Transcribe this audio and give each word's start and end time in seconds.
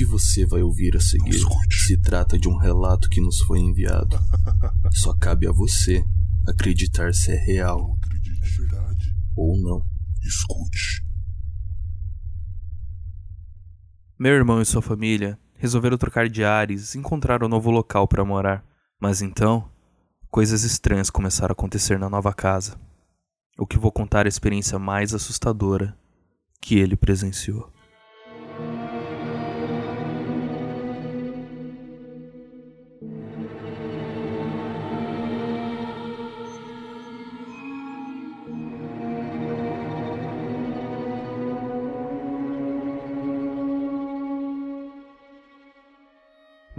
que 0.00 0.04
você 0.06 0.46
vai 0.46 0.62
ouvir 0.62 0.96
a 0.96 1.00
seguir 1.00 1.38
se 1.70 1.94
trata 1.98 2.38
de 2.38 2.48
um 2.48 2.56
relato 2.56 3.10
que 3.10 3.20
nos 3.20 3.38
foi 3.40 3.58
enviado. 3.58 4.18
Só 4.92 5.14
cabe 5.14 5.46
a 5.46 5.52
você 5.52 6.02
acreditar 6.48 7.12
se 7.12 7.30
é 7.30 7.36
real 7.36 7.98
verdade. 8.56 9.14
ou 9.36 9.58
não. 9.58 9.84
Escute. 10.22 11.04
Meu 14.18 14.32
irmão 14.32 14.62
e 14.62 14.64
sua 14.64 14.80
família 14.80 15.38
resolveram 15.54 15.98
trocar 15.98 16.30
de 16.30 16.42
ares 16.42 16.94
e 16.94 16.98
encontrar 16.98 17.44
um 17.44 17.48
novo 17.48 17.70
local 17.70 18.08
para 18.08 18.24
morar. 18.24 18.64
Mas 18.98 19.20
então, 19.20 19.68
coisas 20.30 20.64
estranhas 20.64 21.10
começaram 21.10 21.52
a 21.52 21.58
acontecer 21.58 21.98
na 21.98 22.08
nova 22.08 22.32
casa. 22.32 22.80
O 23.58 23.66
que 23.66 23.78
vou 23.78 23.92
contar 23.92 24.24
é 24.24 24.28
a 24.28 24.30
experiência 24.30 24.78
mais 24.78 25.12
assustadora 25.12 25.94
que 26.58 26.78
ele 26.78 26.96
presenciou. 26.96 27.70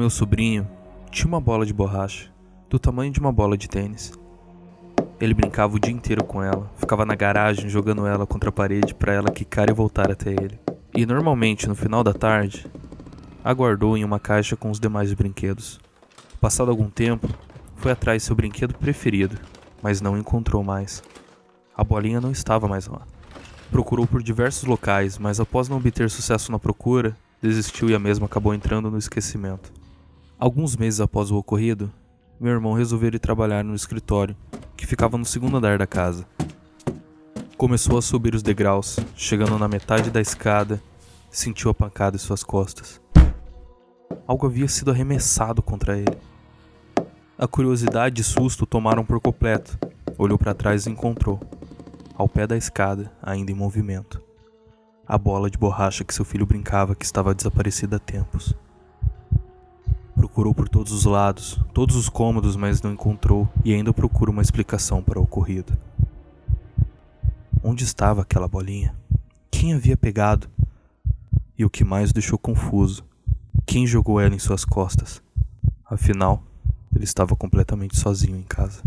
Meu 0.00 0.08
sobrinho 0.08 0.66
tinha 1.10 1.28
uma 1.28 1.42
bola 1.42 1.66
de 1.66 1.74
borracha, 1.74 2.30
do 2.70 2.78
tamanho 2.78 3.12
de 3.12 3.20
uma 3.20 3.30
bola 3.30 3.54
de 3.54 3.68
tênis. 3.68 4.14
Ele 5.20 5.34
brincava 5.34 5.76
o 5.76 5.78
dia 5.78 5.92
inteiro 5.92 6.24
com 6.24 6.42
ela, 6.42 6.72
ficava 6.76 7.04
na 7.04 7.14
garagem 7.14 7.68
jogando 7.68 8.06
ela 8.06 8.26
contra 8.26 8.48
a 8.48 8.52
parede 8.52 8.94
para 8.94 9.12
ela 9.12 9.30
quicar 9.30 9.68
e 9.68 9.74
voltar 9.74 10.10
até 10.10 10.30
ele. 10.30 10.58
E 10.96 11.04
normalmente, 11.04 11.68
no 11.68 11.74
final 11.74 12.02
da 12.02 12.14
tarde, 12.14 12.66
a 13.44 13.52
guardou 13.52 13.94
em 13.94 14.02
uma 14.02 14.18
caixa 14.18 14.56
com 14.56 14.70
os 14.70 14.80
demais 14.80 15.12
brinquedos. 15.12 15.78
Passado 16.40 16.70
algum 16.70 16.88
tempo, 16.88 17.28
foi 17.76 17.92
atrás 17.92 18.22
seu 18.22 18.34
brinquedo 18.34 18.72
preferido, 18.72 19.36
mas 19.82 20.00
não 20.00 20.16
encontrou 20.16 20.64
mais. 20.64 21.02
A 21.76 21.84
bolinha 21.84 22.22
não 22.22 22.30
estava 22.30 22.66
mais 22.66 22.86
lá. 22.86 23.02
Procurou 23.70 24.06
por 24.06 24.22
diversos 24.22 24.64
locais, 24.64 25.18
mas 25.18 25.40
após 25.40 25.68
não 25.68 25.76
obter 25.76 26.08
sucesso 26.08 26.50
na 26.50 26.58
procura, 26.58 27.14
desistiu 27.42 27.90
e 27.90 27.94
a 27.94 27.98
mesma 27.98 28.24
acabou 28.24 28.54
entrando 28.54 28.90
no 28.90 28.96
esquecimento. 28.96 29.78
Alguns 30.40 30.74
meses 30.74 31.02
após 31.02 31.30
o 31.30 31.36
ocorrido, 31.36 31.92
meu 32.40 32.50
irmão 32.50 32.72
resolveu 32.72 33.10
ir 33.10 33.18
trabalhar 33.18 33.62
no 33.62 33.74
escritório, 33.74 34.34
que 34.74 34.86
ficava 34.86 35.18
no 35.18 35.24
segundo 35.26 35.58
andar 35.58 35.76
da 35.76 35.86
casa. 35.86 36.26
Começou 37.58 37.98
a 37.98 38.02
subir 38.02 38.34
os 38.34 38.42
degraus, 38.42 38.98
chegando 39.14 39.58
na 39.58 39.68
metade 39.68 40.10
da 40.10 40.18
escada, 40.18 40.82
sentiu 41.30 41.70
a 41.70 41.74
pancada 41.74 42.16
em 42.16 42.18
suas 42.18 42.42
costas. 42.42 43.02
Algo 44.26 44.46
havia 44.46 44.66
sido 44.66 44.90
arremessado 44.90 45.60
contra 45.60 45.98
ele. 45.98 46.16
A 47.36 47.46
curiosidade 47.46 48.22
e 48.22 48.24
susto 48.24 48.64
tomaram 48.64 49.04
por 49.04 49.20
completo. 49.20 49.78
Olhou 50.16 50.38
para 50.38 50.54
trás 50.54 50.86
e 50.86 50.90
encontrou, 50.90 51.38
ao 52.14 52.26
pé 52.26 52.46
da 52.46 52.56
escada, 52.56 53.12
ainda 53.22 53.52
em 53.52 53.54
movimento, 53.54 54.22
a 55.06 55.18
bola 55.18 55.50
de 55.50 55.58
borracha 55.58 56.02
que 56.02 56.14
seu 56.14 56.24
filho 56.24 56.46
brincava 56.46 56.94
que 56.94 57.04
estava 57.04 57.34
desaparecida 57.34 57.96
há 57.96 57.98
tempos. 57.98 58.54
Procurou 60.20 60.54
por 60.54 60.68
todos 60.68 60.92
os 60.92 61.06
lados, 61.06 61.58
todos 61.72 61.96
os 61.96 62.10
cômodos, 62.10 62.54
mas 62.54 62.82
não 62.82 62.92
encontrou 62.92 63.48
e 63.64 63.72
ainda 63.72 63.90
procura 63.90 64.30
uma 64.30 64.42
explicação 64.42 65.02
para 65.02 65.18
o 65.18 65.22
ocorrido. 65.22 65.72
Onde 67.64 67.84
estava 67.84 68.20
aquela 68.20 68.46
bolinha? 68.46 68.94
Quem 69.50 69.72
havia 69.72 69.96
pegado? 69.96 70.46
E 71.56 71.64
o 71.64 71.70
que 71.70 71.84
mais 71.84 72.10
o 72.10 72.12
deixou 72.12 72.38
confuso? 72.38 73.02
Quem 73.64 73.86
jogou 73.86 74.20
ela 74.20 74.34
em 74.34 74.38
suas 74.38 74.62
costas? 74.62 75.22
Afinal, 75.86 76.42
ele 76.94 77.04
estava 77.04 77.34
completamente 77.34 77.98
sozinho 77.98 78.36
em 78.36 78.42
casa. 78.42 78.82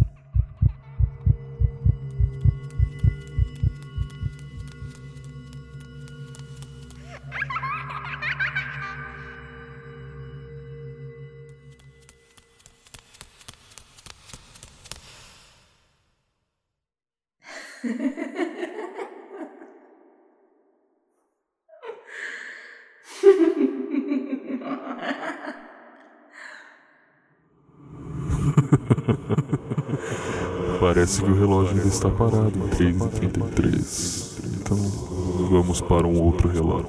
Parece 30.80 31.22
que 31.22 31.30
o 31.30 31.36
relógio 31.36 31.76
ainda 31.76 31.88
está 31.88 32.10
parado 32.10 32.54
em 32.58 32.70
3h33. 32.70 34.62
Então, 34.62 34.78
vamos 35.50 35.82
para 35.82 36.08
um 36.08 36.22
outro 36.22 36.48
relato. 36.48 36.88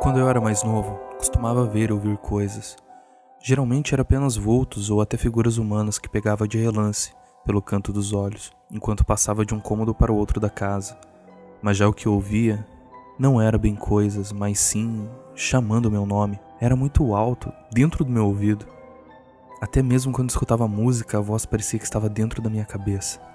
Quando 0.00 0.18
eu 0.18 0.28
era 0.28 0.40
mais 0.40 0.64
novo, 0.64 0.98
costumava 1.18 1.66
ver 1.66 1.90
e 1.90 1.92
ouvir 1.92 2.16
coisas. 2.16 2.76
Geralmente 3.42 3.94
era 3.94 4.02
apenas 4.02 4.36
vultos 4.36 4.90
ou 4.90 5.00
até 5.00 5.16
figuras 5.16 5.56
humanas 5.56 5.98
que 5.98 6.10
pegava 6.10 6.46
de 6.46 6.58
relance 6.58 7.12
pelo 7.44 7.62
canto 7.62 7.90
dos 7.90 8.12
olhos, 8.12 8.52
enquanto 8.70 9.04
passava 9.04 9.46
de 9.46 9.54
um 9.54 9.60
cômodo 9.60 9.94
para 9.94 10.12
o 10.12 10.16
outro 10.16 10.38
da 10.38 10.50
casa. 10.50 10.98
Mas 11.62 11.78
já 11.78 11.88
o 11.88 11.92
que 11.92 12.06
ouvia 12.06 12.66
não 13.18 13.40
era 13.40 13.56
bem 13.56 13.74
coisas, 13.74 14.30
mas 14.30 14.58
sim 14.60 15.08
chamando 15.34 15.90
meu 15.90 16.04
nome. 16.04 16.38
Era 16.60 16.76
muito 16.76 17.14
alto, 17.14 17.50
dentro 17.72 18.04
do 18.04 18.10
meu 18.10 18.26
ouvido. 18.26 18.66
Até 19.58 19.82
mesmo 19.82 20.12
quando 20.12 20.28
escutava 20.28 20.68
música, 20.68 21.16
a 21.16 21.22
voz 21.22 21.46
parecia 21.46 21.78
que 21.78 21.84
estava 21.86 22.10
dentro 22.10 22.42
da 22.42 22.50
minha 22.50 22.66
cabeça. 22.66 23.29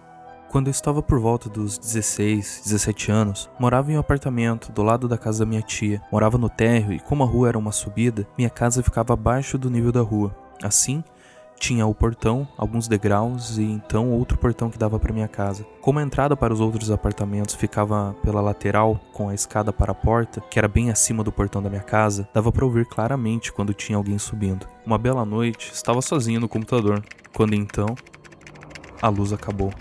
Quando 0.55 0.67
eu 0.67 0.71
estava 0.71 1.03
por 1.03 1.19
volta 1.19 1.49
dos 1.49 1.77
16, 1.77 2.61
17 2.63 3.11
anos, 3.11 3.49
morava 3.59 3.91
em 3.91 3.97
um 3.97 3.99
apartamento 3.99 4.71
do 4.71 4.83
lado 4.83 5.05
da 5.05 5.17
casa 5.17 5.39
da 5.39 5.45
minha 5.45 5.61
tia. 5.61 6.01
Morava 6.09 6.37
no 6.37 6.47
térreo 6.47 6.93
e 6.93 6.99
como 7.01 7.23
a 7.23 7.25
rua 7.25 7.49
era 7.49 7.57
uma 7.57 7.73
subida, 7.73 8.25
minha 8.37 8.49
casa 8.49 8.81
ficava 8.81 9.11
abaixo 9.11 9.57
do 9.57 9.69
nível 9.69 9.91
da 9.91 9.99
rua. 9.99 10.33
Assim, 10.63 11.03
tinha 11.59 11.85
o 11.85 11.93
portão, 11.93 12.47
alguns 12.57 12.87
degraus 12.87 13.57
e 13.57 13.63
então 13.63 14.09
outro 14.13 14.37
portão 14.37 14.69
que 14.69 14.77
dava 14.77 14.97
para 14.97 15.11
minha 15.11 15.27
casa. 15.27 15.65
Como 15.81 15.99
a 15.99 16.01
entrada 16.01 16.37
para 16.37 16.53
os 16.53 16.61
outros 16.61 16.89
apartamentos 16.89 17.53
ficava 17.53 18.15
pela 18.23 18.39
lateral, 18.39 18.97
com 19.11 19.27
a 19.27 19.33
escada 19.33 19.73
para 19.73 19.91
a 19.91 19.93
porta, 19.93 20.39
que 20.39 20.57
era 20.57 20.69
bem 20.69 20.89
acima 20.89 21.21
do 21.21 21.33
portão 21.33 21.61
da 21.61 21.69
minha 21.69 21.83
casa, 21.83 22.29
dava 22.33 22.49
para 22.49 22.63
ouvir 22.63 22.85
claramente 22.85 23.51
quando 23.51 23.73
tinha 23.73 23.97
alguém 23.97 24.17
subindo. 24.17 24.65
Uma 24.85 24.97
bela 24.97 25.25
noite, 25.25 25.73
estava 25.73 26.01
sozinho 26.01 26.39
no 26.39 26.47
computador, 26.47 27.03
quando 27.33 27.55
então 27.55 27.93
a 29.01 29.09
luz 29.09 29.33
acabou. 29.33 29.73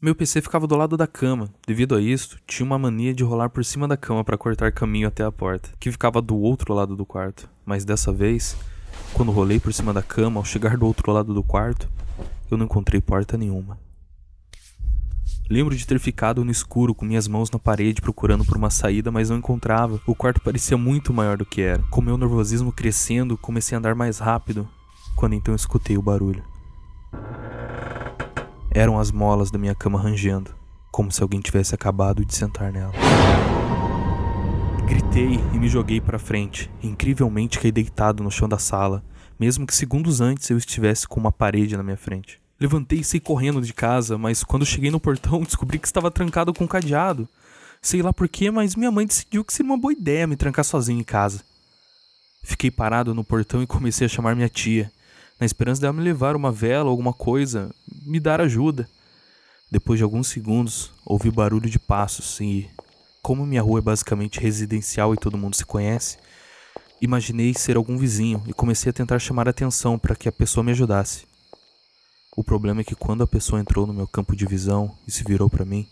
Meu 0.00 0.14
PC 0.14 0.42
ficava 0.42 0.66
do 0.66 0.76
lado 0.76 0.94
da 0.94 1.06
cama. 1.06 1.48
Devido 1.66 1.96
a 1.96 2.00
isto, 2.02 2.38
tinha 2.46 2.66
uma 2.66 2.78
mania 2.78 3.14
de 3.14 3.24
rolar 3.24 3.48
por 3.48 3.64
cima 3.64 3.88
da 3.88 3.96
cama 3.96 4.22
para 4.22 4.36
cortar 4.36 4.70
caminho 4.70 5.08
até 5.08 5.24
a 5.24 5.32
porta, 5.32 5.70
que 5.80 5.90
ficava 5.90 6.20
do 6.20 6.36
outro 6.36 6.74
lado 6.74 6.94
do 6.94 7.06
quarto. 7.06 7.48
Mas 7.64 7.82
dessa 7.82 8.12
vez, 8.12 8.54
quando 9.14 9.32
rolei 9.32 9.58
por 9.58 9.72
cima 9.72 9.94
da 9.94 10.02
cama, 10.02 10.38
ao 10.38 10.44
chegar 10.44 10.76
do 10.76 10.84
outro 10.84 11.10
lado 11.10 11.32
do 11.32 11.42
quarto, 11.42 11.88
eu 12.50 12.58
não 12.58 12.66
encontrei 12.66 13.00
porta 13.00 13.38
nenhuma. 13.38 13.78
Lembro 15.48 15.74
de 15.74 15.86
ter 15.86 15.98
ficado 15.98 16.44
no 16.44 16.50
escuro 16.50 16.94
com 16.94 17.06
minhas 17.06 17.26
mãos 17.26 17.50
na 17.50 17.58
parede 17.58 18.02
procurando 18.02 18.44
por 18.44 18.58
uma 18.58 18.68
saída, 18.68 19.10
mas 19.10 19.30
não 19.30 19.38
encontrava. 19.38 19.98
O 20.06 20.14
quarto 20.14 20.42
parecia 20.42 20.76
muito 20.76 21.10
maior 21.10 21.38
do 21.38 21.46
que 21.46 21.62
era. 21.62 21.82
Com 21.84 22.02
meu 22.02 22.18
nervosismo 22.18 22.70
crescendo, 22.70 23.38
comecei 23.38 23.74
a 23.74 23.78
andar 23.78 23.94
mais 23.94 24.18
rápido, 24.18 24.68
quando 25.16 25.32
então 25.32 25.54
escutei 25.54 25.96
o 25.96 26.02
barulho. 26.02 26.44
Eram 28.76 28.98
as 28.98 29.10
molas 29.10 29.50
da 29.50 29.58
minha 29.58 29.74
cama 29.74 29.98
rangendo, 29.98 30.54
como 30.92 31.10
se 31.10 31.22
alguém 31.22 31.40
tivesse 31.40 31.74
acabado 31.74 32.26
de 32.26 32.34
sentar 32.34 32.70
nela. 32.70 32.92
Gritei 34.86 35.40
e 35.54 35.58
me 35.58 35.66
joguei 35.66 35.98
para 35.98 36.18
frente. 36.18 36.70
Incrivelmente 36.82 37.58
caí 37.58 37.72
deitado 37.72 38.22
no 38.22 38.30
chão 38.30 38.46
da 38.46 38.58
sala, 38.58 39.02
mesmo 39.40 39.66
que 39.66 39.74
segundos 39.74 40.20
antes 40.20 40.50
eu 40.50 40.58
estivesse 40.58 41.08
com 41.08 41.18
uma 41.18 41.32
parede 41.32 41.74
na 41.74 41.82
minha 41.82 41.96
frente. 41.96 42.38
Levantei 42.60 42.98
e 42.98 43.04
saí 43.04 43.18
correndo 43.18 43.62
de 43.62 43.72
casa, 43.72 44.18
mas 44.18 44.44
quando 44.44 44.66
cheguei 44.66 44.90
no 44.90 45.00
portão 45.00 45.40
descobri 45.42 45.78
que 45.78 45.86
estava 45.86 46.10
trancado 46.10 46.52
com 46.52 46.64
um 46.64 46.68
cadeado. 46.68 47.26
Sei 47.80 48.02
lá 48.02 48.12
porquê, 48.12 48.50
mas 48.50 48.76
minha 48.76 48.90
mãe 48.90 49.06
decidiu 49.06 49.42
que 49.42 49.54
seria 49.54 49.72
uma 49.72 49.80
boa 49.80 49.94
ideia 49.94 50.26
me 50.26 50.36
trancar 50.36 50.66
sozinho 50.66 51.00
em 51.00 51.04
casa. 51.04 51.42
Fiquei 52.42 52.70
parado 52.70 53.14
no 53.14 53.24
portão 53.24 53.62
e 53.62 53.66
comecei 53.66 54.04
a 54.04 54.10
chamar 54.10 54.36
minha 54.36 54.50
tia, 54.50 54.92
na 55.38 55.46
esperança 55.46 55.80
dela 55.80 55.92
me 55.92 56.02
levar 56.02 56.34
uma 56.34 56.50
vela 56.50 56.84
ou 56.84 56.90
alguma 56.90 57.12
coisa, 57.12 57.70
me 58.04 58.18
dar 58.18 58.40
ajuda. 58.40 58.88
Depois 59.70 59.98
de 59.98 60.04
alguns 60.04 60.28
segundos, 60.28 60.92
ouvi 61.04 61.30
barulho 61.30 61.68
de 61.68 61.78
passos 61.78 62.40
e, 62.40 62.70
como 63.22 63.44
minha 63.44 63.62
rua 63.62 63.80
é 63.80 63.82
basicamente 63.82 64.40
residencial 64.40 65.12
e 65.12 65.18
todo 65.18 65.36
mundo 65.36 65.56
se 65.56 65.66
conhece, 65.66 66.18
imaginei 67.00 67.52
ser 67.52 67.76
algum 67.76 67.98
vizinho 67.98 68.42
e 68.46 68.52
comecei 68.52 68.90
a 68.90 68.92
tentar 68.92 69.18
chamar 69.18 69.48
a 69.48 69.50
atenção 69.50 69.98
para 69.98 70.16
que 70.16 70.28
a 70.28 70.32
pessoa 70.32 70.64
me 70.64 70.72
ajudasse. 70.72 71.26
O 72.36 72.44
problema 72.44 72.82
é 72.82 72.84
que 72.84 72.94
quando 72.94 73.22
a 73.22 73.26
pessoa 73.26 73.60
entrou 73.60 73.86
no 73.86 73.94
meu 73.94 74.06
campo 74.06 74.36
de 74.36 74.46
visão 74.46 74.96
e 75.06 75.10
se 75.10 75.24
virou 75.24 75.48
para 75.48 75.64
mim, 75.64 75.86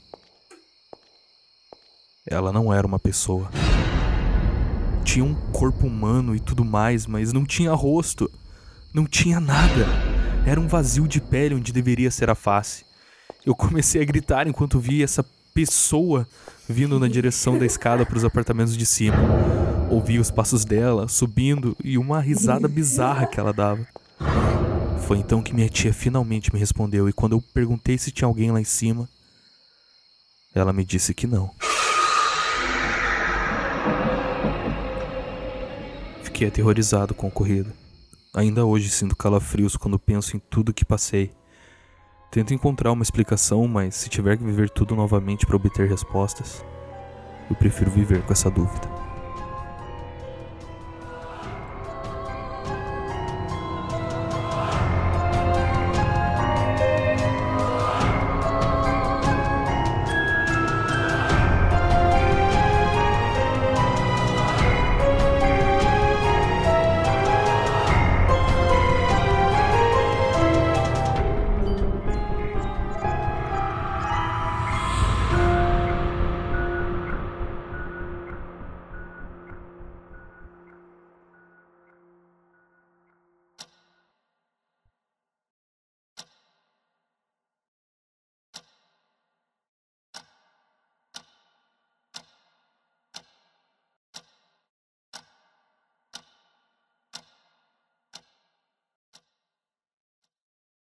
ela 2.27 2.53
não 2.53 2.73
era 2.73 2.87
uma 2.87 2.99
pessoa. 2.99 3.51
Tinha 5.05 5.25
um 5.25 5.35
corpo 5.53 5.87
humano 5.87 6.35
e 6.35 6.41
tudo 6.41 6.65
mais, 6.65 7.07
mas 7.07 7.33
não 7.33 7.45
tinha 7.45 7.73
rosto. 7.73 8.31
Não 8.95 9.07
tinha 9.07 9.41
nada. 9.41 9.89
Era 10.47 10.61
um 10.61 10.69
vazio 10.69 11.09
de 11.09 11.21
pele 11.21 11.57
onde 11.57 11.73
deveria 11.73 12.13
ser 12.13 12.31
a 12.31 12.35
face. 12.37 12.85
Eu 13.45 13.53
comecei 13.53 14.01
a 14.01 14.05
gritar 14.05 14.47
enquanto 14.47 14.79
vi 14.79 15.03
essa 15.03 15.27
pessoa 15.53 16.29
vindo 16.69 17.01
na 17.01 17.09
direção 17.09 17.59
da 17.59 17.67
escada 17.67 18.07
para 18.07 18.17
os 18.17 18.25
apartamentos 18.25 18.77
de 18.77 18.87
cima. 18.87 19.17
Ouvi 19.91 20.21
os 20.21 20.31
passos 20.31 20.65
dela 20.65 21.09
subindo 21.09 21.77
e 21.83 21.99
uma 21.99 22.21
risada 22.21 22.69
bizarra 22.69 23.27
que 23.27 23.41
ela 23.41 23.53
dava. 23.53 23.85
Foi 25.09 25.19
então 25.19 25.43
que 25.43 25.53
minha 25.53 25.69
tia 25.69 25.93
finalmente 25.93 26.55
me 26.55 26.61
respondeu, 26.61 27.09
e 27.09 27.13
quando 27.13 27.33
eu 27.33 27.43
perguntei 27.53 27.99
se 27.99 28.13
tinha 28.13 28.29
alguém 28.29 28.53
lá 28.53 28.61
em 28.61 28.65
cima, 28.65 29.09
ela 30.55 30.73
me 30.73 30.85
disse 30.85 31.13
que 31.13 31.27
não. 31.27 31.51
Fiquei 36.23 36.47
aterrorizado 36.47 37.13
com 37.13 37.27
o 37.27 37.29
ocorrido. 37.29 37.84
Ainda 38.35 38.65
hoje 38.65 38.91
sinto 38.91 39.15
calafrios 39.15 39.77
quando 39.77 39.97
penso 39.97 40.37
em 40.37 40.41
tudo 40.41 40.75
que 40.75 40.85
passei. 40.85 41.31
Tento 42.33 42.53
encontrar 42.53 42.91
uma 42.91 43.05
explicação, 43.05 43.69
mas 43.69 43.95
se 43.95 44.09
tiver 44.09 44.37
que 44.37 44.43
viver 44.43 44.69
tudo 44.71 44.97
novamente 44.97 45.47
para 45.47 45.55
obter 45.55 45.89
respostas, 45.89 46.65
eu 47.49 47.55
prefiro 47.55 47.93
viver 47.93 48.23
com 48.23 48.33
essa 48.33 48.51
dúvida. 48.51 48.94